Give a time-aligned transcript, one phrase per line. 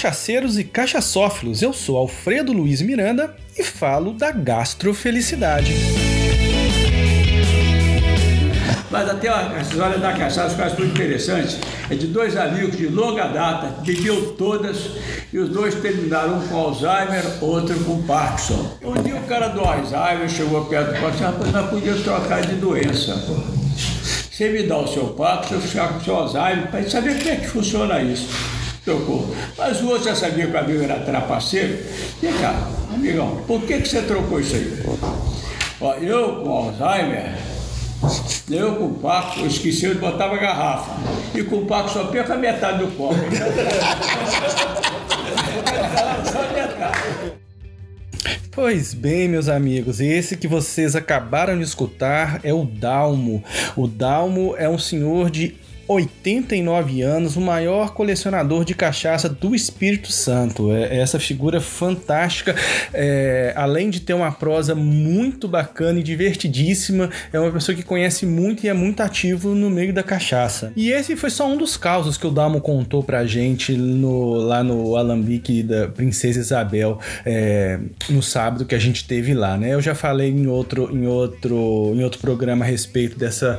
[0.00, 1.60] cachaceiros e cachaçófilos.
[1.60, 5.74] Eu sou Alfredo Luiz Miranda e falo da gastrofelicidade.
[8.90, 11.58] Mas até a história da cachaça acho muito interessante.
[11.90, 14.90] É de dois amigos de longa data, bebiam todas
[15.30, 18.78] e os dois terminaram um com Alzheimer, outro com Parkinson.
[18.82, 22.54] Um dia o cara do Alzheimer chegou perto do Parkinson, rapaz, nós podíamos trocar de
[22.54, 23.14] doença.
[24.32, 27.28] Você me dá o seu Parkinson, eu ficar com o seu Alzheimer, para saber como
[27.28, 28.59] é que funciona isso.
[28.84, 29.34] Trocou.
[29.56, 31.78] Mas o outro já sabia que o amigo era trapaceiro.
[32.20, 34.82] Vem cá, amigão, por que, que você trocou isso aí?
[35.80, 37.50] Ó, eu com Alzheimer
[38.50, 40.90] eu com o Paco, eu esqueci, eu botava garrafa.
[41.34, 43.14] E com o Paco só perca metade do copo.
[48.52, 53.42] Pois bem, meus amigos, esse que vocês acabaram de escutar é o Dalmo.
[53.76, 55.56] O Dalmo é um senhor de
[55.92, 60.72] 89 anos, o maior colecionador de cachaça do Espírito Santo.
[60.72, 62.54] É, é essa figura fantástica,
[62.94, 68.24] é, além de ter uma prosa muito bacana e divertidíssima, é uma pessoa que conhece
[68.24, 70.72] muito e é muito ativo no meio da cachaça.
[70.76, 74.62] E esse foi só um dos causos que o Damo contou pra gente no, lá
[74.62, 79.74] no Alambique da Princesa Isabel é, no sábado que a gente teve lá, né?
[79.74, 83.58] Eu já falei em outro, em outro, em outro programa a respeito dessa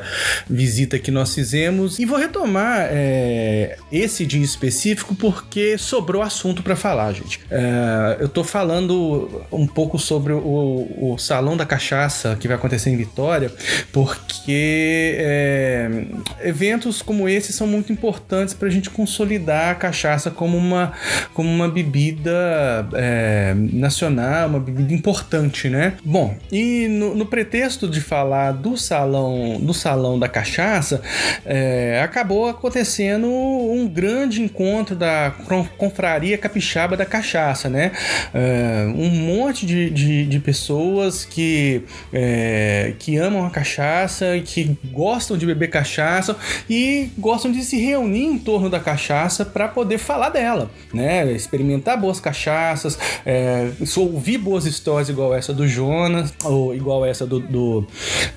[0.50, 6.76] visita que nós fizemos e vou retomar é, esse dia específico porque sobrou assunto para
[6.76, 7.40] falar, gente.
[7.50, 12.90] É, eu tô falando um pouco sobre o, o, Salão da Cachaça que vai acontecer
[12.90, 13.52] em Vitória,
[13.92, 16.06] porque é,
[16.44, 20.94] eventos como esse são muito importantes para a gente consolidar a cachaça como uma,
[21.34, 25.94] como uma bebida é, nacional, uma bebida importante, né?
[26.04, 31.02] Bom, e no, no pretexto de falar do salão, do salão da cachaça,
[31.46, 35.34] é, acabou acontecendo um grande encontro da
[35.78, 37.94] confraria capixaba da cachaça, né?
[38.34, 45.38] É, um monte de, de, de pessoas que, é, que amam a cachaça, que gostam
[45.38, 46.36] de beber cachaça
[46.70, 51.32] e gostam de se reunir em torno da cachaça para poder falar dela, né?
[51.32, 57.40] Experimentar boas cachaças, é, ouvir boas histórias igual essa do Jonas, ou igual essa do,
[57.40, 57.88] do,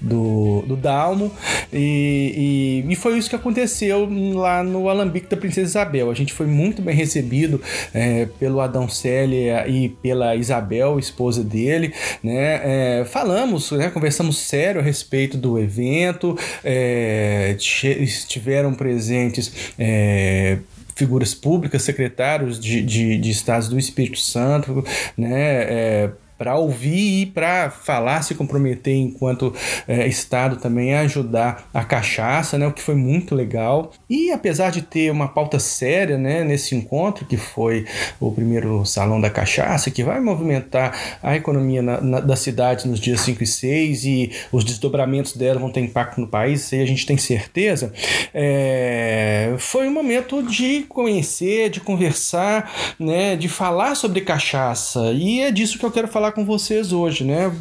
[0.01, 1.33] do, do Dalmo,
[1.73, 6.11] e, e, e foi isso que aconteceu aconteceu lá no Alambique da Princesa Isabel.
[6.11, 7.63] A gente foi muito bem recebido
[7.95, 13.01] é, pelo Adão Célia e pela Isabel, esposa dele, né?
[13.01, 13.91] É, falamos, né?
[13.91, 20.59] conversamos sério a respeito do evento, é, estiveram presentes é,
[20.97, 24.85] figuras públicas, secretários de, de, de, estados do Espírito Santo,
[25.17, 29.55] né, é, para ouvir e para falar, se comprometer enquanto
[29.87, 33.93] é, Estado também a ajudar a cachaça, né, o que foi muito legal.
[34.09, 37.87] E apesar de ter uma pauta séria né, nesse encontro, que foi
[38.21, 43.01] o primeiro Salão da Cachaça, que vai movimentar a economia na, na, da cidade nos
[43.01, 46.83] dias 5 e 6 e os desdobramentos dela vão ter impacto no país, isso aí
[46.83, 47.93] a gente tem certeza,
[48.33, 55.13] é, foi um momento de conhecer, de conversar, né, de falar sobre cachaça.
[55.13, 57.53] E é disso que eu quero falar com vocês hoje, né?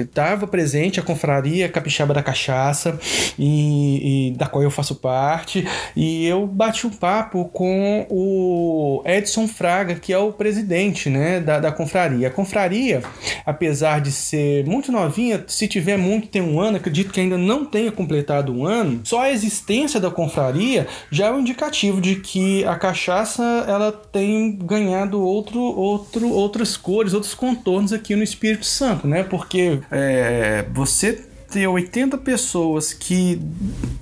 [0.00, 2.98] Estava é, é, presente a confraria Capixaba da Cachaça,
[3.38, 9.46] e, e, da qual eu faço parte, e eu bati um papo com o Edson
[9.46, 12.28] Fraga, que é o presidente né, da, da confraria.
[12.28, 13.02] A confraria,
[13.44, 17.64] apesar de ser muito novinha, se tiver muito, tem um ano, acredito que ainda não
[17.64, 22.64] tenha completado um ano, só a existência da confraria já é um indicativo de que
[22.64, 29.08] a cachaça ela tem ganhado outro, outro, outras cores, outros contornos aqui no Espírito Santo,
[29.08, 29.24] né?
[29.24, 31.24] Porque é, você
[31.54, 33.40] ter 80 pessoas que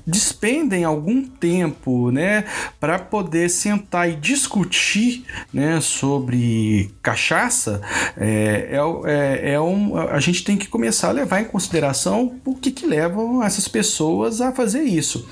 [0.06, 2.46] despendem algum tempo, né,
[2.80, 7.82] para poder sentar e discutir, né, sobre cachaça,
[8.16, 12.54] é, é, é, é um, a gente tem que começar a levar em consideração o
[12.54, 15.28] que que levam essas pessoas a fazer isso.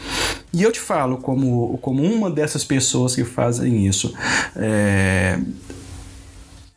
[0.53, 4.15] E eu te falo como, como uma dessas pessoas que fazem isso.
[4.55, 5.39] É,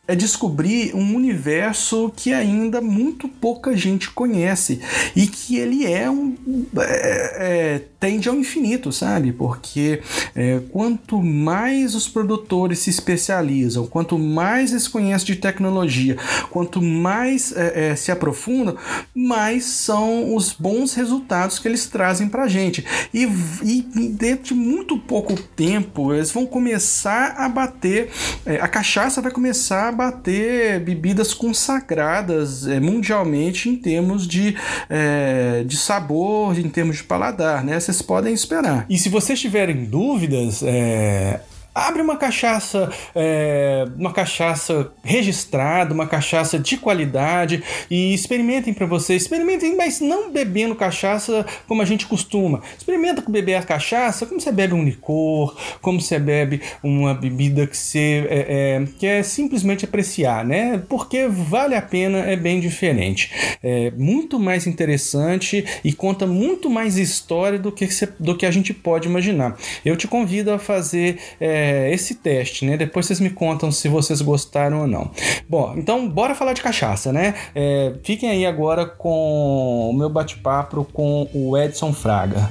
[0.05, 4.81] é descobrir um universo que ainda muito pouca gente conhece
[5.15, 6.35] e que ele é um
[6.77, 9.31] é, é, tende ao infinito, sabe?
[9.31, 10.01] Porque
[10.35, 16.17] é, quanto mais os produtores se especializam, quanto mais eles conhecem de tecnologia,
[16.49, 18.75] quanto mais é, é, se aprofundam,
[19.15, 23.23] mais são os bons resultados que eles trazem para gente e,
[23.63, 28.09] e dentro de muito pouco tempo eles vão começar a bater
[28.45, 34.55] é, a cachaça vai começar bater bebidas consagradas é, mundialmente em termos de,
[34.89, 37.79] é, de sabor, em termos de paladar, né?
[37.79, 38.85] Vocês podem esperar.
[38.89, 41.39] E se vocês tiverem dúvidas, é,
[41.73, 49.23] abre uma cachaça, é, uma cachaça registrada, uma cachaça de qualidade e experimentem para vocês.
[49.23, 52.61] Experimentem, mas não bebendo cachaça como a gente costuma.
[52.77, 57.77] Experimenta beber a cachaça como você bebe um licor, como você bebe uma bebida que
[57.77, 60.81] você é, é, que é simplesmente apreciar, né?
[60.87, 63.31] Porque vale a pena, é bem diferente.
[63.63, 67.87] É muito mais interessante e conta muito mais história do que,
[68.19, 69.57] do que a gente pode imaginar.
[69.83, 72.77] Eu te convido a fazer é, esse teste, né?
[72.77, 75.11] Depois vocês me contam se vocês gostaram ou não.
[75.47, 77.33] Bom, então bora falar de cachaça, né?
[77.53, 82.49] É, fiquem aí agora com o meu bate-papo com o Edson Fraga.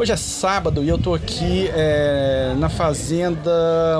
[0.00, 3.50] Hoje é sábado e eu tô aqui é, na fazenda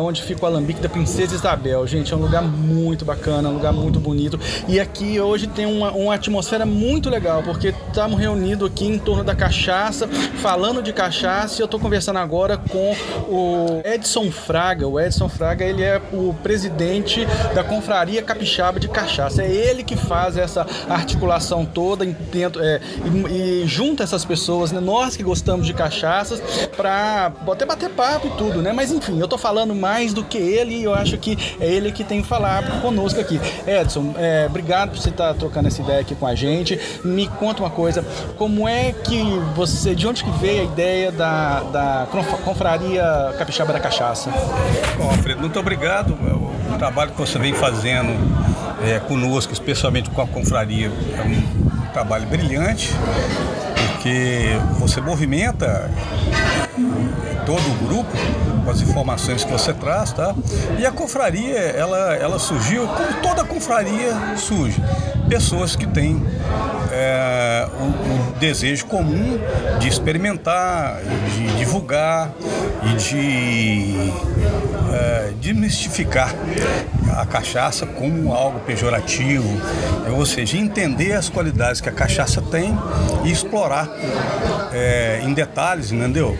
[0.00, 1.87] onde fica o alambique da Princesa Isabel.
[1.87, 4.41] Gente, é um lugar muito bacana, um lugar muito bonito.
[4.67, 9.23] E aqui hoje tem uma, uma atmosfera muito legal, porque estamos reunidos aqui em torno
[9.23, 10.08] da cachaça,
[10.38, 12.96] falando de cachaça, e eu tô conversando agora com
[13.29, 14.88] o Edson Fraga.
[14.88, 19.43] O Edson Fraga, ele é o presidente da Confraria Capixaba de Cachaça.
[19.43, 24.81] É ele que faz essa articulação toda intento, é, e, e junta essas pessoas, né?
[24.81, 26.40] Nós que gostamos de cachaça cachaças
[26.76, 28.72] para até bater papo e tudo, né?
[28.72, 31.90] Mas enfim, eu tô falando mais do que ele e eu acho que é ele
[31.90, 33.40] que tem que falar conosco aqui.
[33.66, 36.81] Edson, é, obrigado por você estar tá trocando essa ideia aqui com a gente.
[37.04, 38.04] Me conta uma coisa,
[38.38, 39.20] como é que
[39.54, 42.08] você, de onde que veio a ideia da, da
[42.44, 44.31] confraria capixaba da cachaça?
[44.96, 46.12] Bom, Alfredo, muito obrigado.
[46.72, 48.10] O trabalho que você vem fazendo
[48.84, 52.94] é, conosco, especialmente com a confraria, é um trabalho brilhante
[53.88, 55.91] porque você movimenta
[57.47, 58.11] todo o grupo
[58.65, 60.35] com as informações que você traz, tá?
[60.79, 64.82] E a confraria, ela, ela surgiu como toda confraria surge.
[65.31, 66.21] Pessoas que têm
[66.91, 67.69] é,
[68.41, 69.38] desejo comum
[69.79, 71.00] de experimentar,
[71.32, 72.32] de divulgar
[72.82, 74.12] e de
[74.93, 76.35] é, desmistificar
[77.17, 79.49] a cachaça como algo pejorativo,
[80.17, 82.77] ou seja, entender as qualidades que a cachaça tem
[83.25, 83.88] e explorar
[84.73, 86.37] é, em detalhes, entendeu?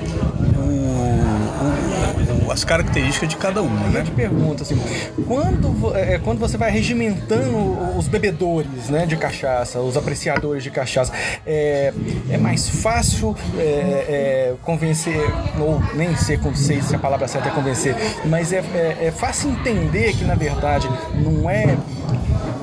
[2.50, 4.00] As características de cada uma, né?
[4.00, 4.81] Eu te pergunto assim,
[5.26, 11.12] quando, é, quando você vai regimentando os bebedores, né, de cachaça, os apreciadores de cachaça,
[11.47, 11.93] é,
[12.31, 15.20] é mais fácil é, é, convencer,
[15.58, 17.94] ou nem sei, sei se a palavra certa é convencer,
[18.25, 21.76] mas é, é, é fácil entender que na verdade não é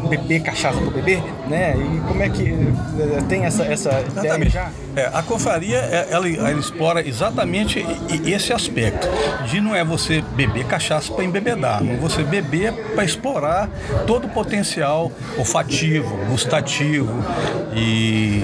[0.07, 1.75] beber cachaça para beber, né?
[1.77, 4.71] E como é que eh, tem essa, essa ideia já?
[4.95, 7.86] É, a confraria, é, ela, ela, explora exatamente
[8.25, 9.07] esse aspecto,
[9.45, 13.69] de não é você beber cachaça para embebedar, não é você beber para explorar
[14.07, 17.13] todo o potencial olfativo, gustativo
[17.75, 18.42] e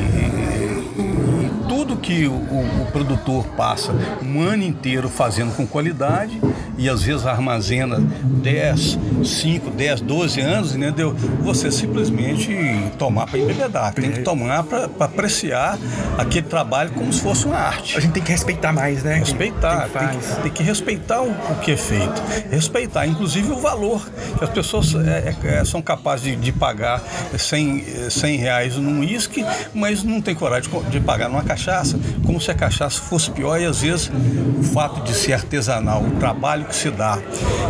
[2.03, 6.39] que o, o, produtor passa um ano inteiro fazendo com qualidade
[6.77, 11.15] e às vezes armazena 10, 5, 10, 12 anos, entendeu?
[11.39, 12.53] Você simplesmente
[12.99, 15.79] tomar para embebedar, tem que tomar para apreciar
[16.17, 17.97] aquele trabalho como se fosse uma arte.
[17.97, 19.15] A gente tem que respeitar mais, né?
[19.15, 22.21] Respeitar, tem que, tem que respeitar o, o, que é feito,
[22.51, 24.05] respeitar, inclusive o valor
[24.37, 27.01] que as pessoas é, é, é são capazes de, de, pagar
[27.37, 31.92] 100, 100 reais num uísque, mas não tem coragem de, de pagar numa cachaça,
[32.25, 34.11] como se a cachaça fosse pior e às vezes
[34.59, 37.19] o fato de ser artesanal, o trabalho que se dá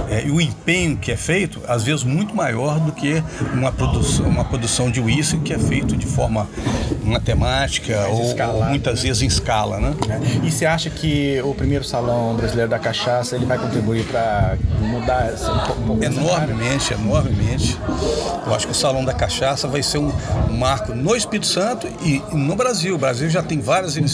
[0.09, 4.25] é, e o empenho que é feito, às vezes muito maior do que uma produção,
[4.25, 6.47] uma produção de uísque que é feito de forma
[7.03, 9.07] matemática Mais ou, muitas né?
[9.07, 9.93] vezes em escala, né?
[10.09, 10.45] É.
[10.45, 15.31] E você acha que o primeiro salão brasileiro da cachaça ele vai contribuir para mudar
[15.31, 17.77] essa, um enormemente, enormemente.
[18.45, 20.11] Eu acho que o salão da cachaça vai ser um
[20.51, 22.95] marco no Espírito Santo e no Brasil.
[22.95, 24.12] O Brasil já tem várias iniciativas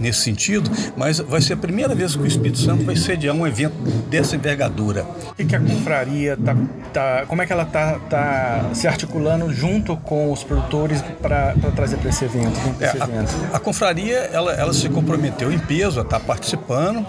[0.00, 3.46] nesse sentido, mas vai ser a primeira vez que o Espírito Santo vai sediar um
[3.46, 3.74] evento
[4.08, 5.06] dessa envergadura.
[5.30, 6.56] O que, a confraria tá,
[6.92, 11.96] tá, como é que ela tá, tá se articulando junto com os produtores para trazer
[11.96, 12.58] para esse evento?
[12.80, 13.34] É, esse evento?
[13.52, 17.06] A, a, confraria ela, ela se comprometeu em peso a estar tá participando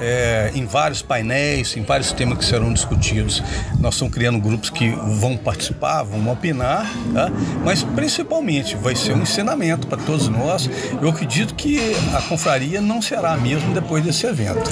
[0.00, 3.42] é, em vários painéis, em vários temas que serão discutidos.
[3.78, 7.30] Nós estamos criando grupos que vão participar, vão opinar, tá?
[7.64, 10.68] mas principalmente vai ser um ensinamento para todos nós.
[11.00, 14.62] Eu acredito que a confraria não será mesmo depois desse evento.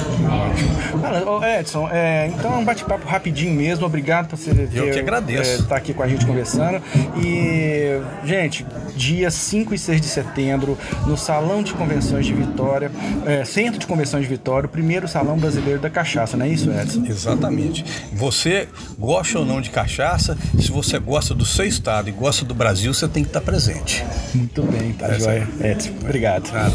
[1.01, 3.85] Cara, Edson, é, então é um bate-papo rapidinho mesmo.
[3.85, 5.51] Obrigado por você ter, Eu que agradeço.
[5.51, 6.81] estar é, tá aqui com a gente conversando.
[7.17, 12.91] E, gente, dia 5 e 6 de setembro, no Salão de Convenções de Vitória,
[13.25, 16.69] é, Centro de Convenções de Vitória, o primeiro Salão Brasileiro da Cachaça, não é isso,
[16.71, 17.03] Edson?
[17.05, 17.85] Exatamente.
[18.13, 22.53] Você gosta ou não de cachaça, se você gosta do seu estado e gosta do
[22.53, 24.03] Brasil, você tem que estar presente.
[24.33, 25.47] Muito bem, tá, tá joia.
[25.61, 26.73] Edson, obrigado cara.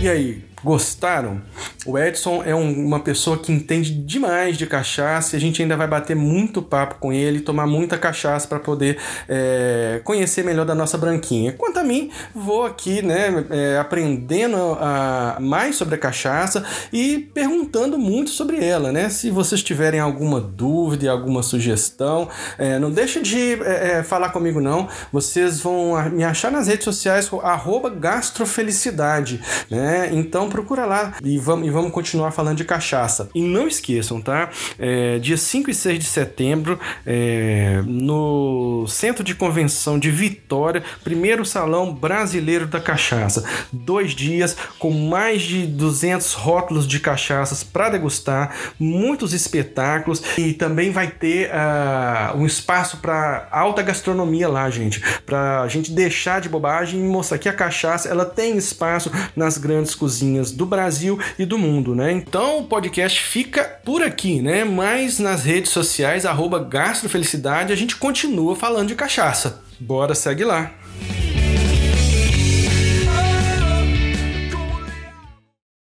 [0.00, 1.40] E aí, gostaram?
[1.84, 5.76] O Edson é um, uma pessoa que entende demais de cachaça e a gente ainda
[5.76, 8.98] vai bater muito papo com ele, tomar muita cachaça para poder
[9.28, 11.52] é, conhecer melhor da nossa branquinha.
[11.52, 17.98] Quanto a mim, vou aqui né, é, aprendendo a, mais sobre a cachaça e perguntando
[17.98, 18.92] muito sobre ela.
[18.92, 19.08] Né?
[19.08, 24.60] Se vocês tiverem alguma dúvida, alguma sugestão, é, não deixe de é, é, falar comigo
[24.60, 24.88] não.
[25.12, 29.40] Vocês vão me achar nas redes sociais arroba gastrofelicidade.
[29.68, 30.10] Né?
[30.12, 33.28] Então procura lá e vamos, vamos continuar falando de cachaça.
[33.34, 34.50] E não esqueçam, tá?
[34.78, 41.44] É, dia 5 e 6 de setembro, é, no Centro de Convenção de Vitória, primeiro
[41.44, 43.44] Salão Brasileiro da Cachaça.
[43.72, 50.90] Dois dias com mais de 200 rótulos de cachaças para degustar, muitos espetáculos e também
[50.90, 55.02] vai ter uh, um espaço para alta gastronomia lá, gente.
[55.24, 59.58] Para a gente deixar de bobagem e mostrar que a cachaça ela tem espaço nas
[59.58, 62.10] grandes cozinhas do Brasil e do mundo, né?
[62.12, 64.64] Então o podcast fica por aqui, né?
[64.64, 69.62] Mas nas redes sociais, arroba gastrofelicidade, a gente continua falando de cachaça.
[69.78, 70.81] Bora, segue lá!